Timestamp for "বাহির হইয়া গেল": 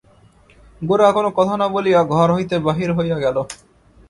2.67-3.37